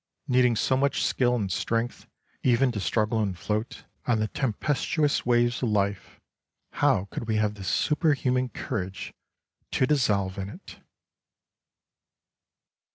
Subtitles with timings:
[0.27, 2.07] Needing so much skill and strength
[2.41, 6.19] even to struggle and float on the tempestuous waves of life,
[6.71, 9.13] how could we have the superhuman courage
[9.71, 10.79] to dissolve in it